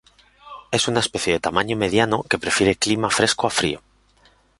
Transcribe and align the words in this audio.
Es 0.71 0.87
una 0.87 0.99
especie 0.99 1.31
de 1.33 1.39
tamaño 1.39 1.77
mediano, 1.77 2.23
que 2.23 2.39
prefiere 2.39 2.75
clima 2.75 3.11
fresco 3.11 3.45
a 3.45 3.51
frío. 3.51 3.83